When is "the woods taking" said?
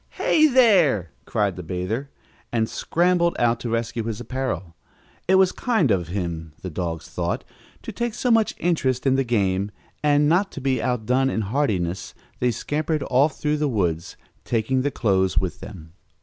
13.57-14.81